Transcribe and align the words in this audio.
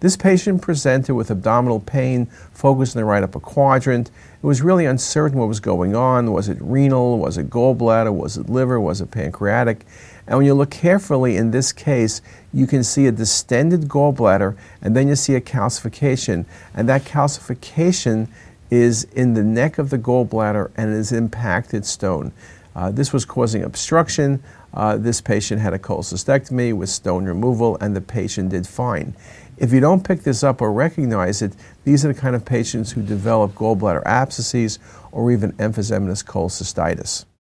This 0.00 0.16
patient 0.16 0.62
presented 0.62 1.16
with 1.16 1.28
abdominal 1.28 1.80
pain 1.80 2.26
focused 2.52 2.94
in 2.94 3.00
the 3.00 3.04
right 3.04 3.22
upper 3.22 3.40
quadrant. 3.40 4.10
It 4.40 4.46
was 4.46 4.62
really 4.62 4.86
uncertain 4.86 5.38
what 5.38 5.48
was 5.48 5.58
going 5.58 5.96
on. 5.96 6.32
Was 6.32 6.48
it 6.48 6.58
renal? 6.60 7.18
Was 7.18 7.36
it 7.36 7.50
gallbladder? 7.50 8.14
Was 8.14 8.36
it 8.36 8.48
liver? 8.48 8.80
Was 8.80 9.00
it 9.00 9.10
pancreatic? 9.10 9.84
And 10.28 10.36
when 10.36 10.46
you 10.46 10.54
look 10.54 10.70
carefully 10.70 11.36
in 11.36 11.50
this 11.50 11.72
case, 11.72 12.22
you 12.52 12.68
can 12.68 12.84
see 12.84 13.06
a 13.06 13.12
distended 13.12 13.88
gallbladder 13.88 14.56
and 14.80 14.94
then 14.94 15.08
you 15.08 15.16
see 15.16 15.34
a 15.34 15.40
calcification. 15.40 16.44
And 16.74 16.88
that 16.88 17.02
calcification 17.02 18.28
is 18.70 19.04
in 19.04 19.34
the 19.34 19.42
neck 19.42 19.78
of 19.78 19.90
the 19.90 19.98
gallbladder 19.98 20.70
and 20.76 20.94
is 20.94 21.10
impacted 21.10 21.84
stone. 21.84 22.32
Uh, 22.74 22.90
this 22.90 23.12
was 23.12 23.24
causing 23.24 23.62
obstruction. 23.62 24.42
Uh, 24.74 24.96
this 24.96 25.20
patient 25.20 25.60
had 25.60 25.72
a 25.72 25.78
cholecystectomy 25.78 26.72
with 26.74 26.88
stone 26.88 27.24
removal, 27.24 27.76
and 27.80 27.96
the 27.96 28.00
patient 28.00 28.50
did 28.50 28.66
fine. 28.66 29.14
If 29.56 29.72
you 29.72 29.80
don't 29.80 30.06
pick 30.06 30.22
this 30.22 30.44
up 30.44 30.60
or 30.60 30.72
recognize 30.72 31.42
it, 31.42 31.52
these 31.84 32.04
are 32.04 32.12
the 32.12 32.20
kind 32.20 32.36
of 32.36 32.44
patients 32.44 32.92
who 32.92 33.02
develop 33.02 33.54
gallbladder 33.54 34.04
abscesses 34.04 34.78
or 35.10 35.32
even 35.32 35.52
emphysematous 35.54 36.24
cholecystitis. 36.24 37.24